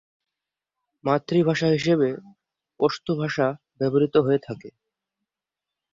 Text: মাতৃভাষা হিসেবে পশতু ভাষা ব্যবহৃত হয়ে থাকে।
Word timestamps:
মাতৃভাষা 1.03 1.67
হিসেবে 1.67 2.09
পশতু 2.79 3.11
ভাষা 3.15 3.47
ব্যবহৃত 3.79 4.15
হয়ে 4.17 4.39
থাকে। 4.43 4.69